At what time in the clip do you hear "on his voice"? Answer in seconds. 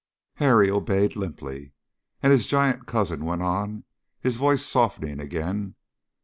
3.43-4.65